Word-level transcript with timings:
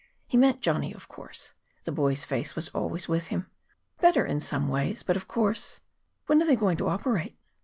He 0.25 0.35
meant 0.35 0.61
Johnny, 0.63 0.93
of 0.95 1.07
course. 1.07 1.53
The 1.83 1.91
boy's 1.91 2.25
face 2.25 2.55
was 2.55 2.69
always 2.69 3.07
with 3.07 3.27
him. 3.27 3.51
"Better 3.99 4.25
in 4.25 4.39
some 4.39 4.67
ways, 4.67 5.03
but 5.03 5.15
of 5.15 5.27
course" 5.27 5.79
"When 6.25 6.41
are 6.41 6.45
they 6.47 6.55
going 6.55 6.77
to 6.77 6.87
operate?" 6.89 7.37